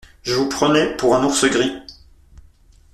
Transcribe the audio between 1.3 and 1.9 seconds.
gris.